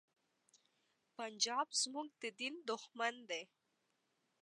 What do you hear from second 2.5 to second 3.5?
دښمن دی.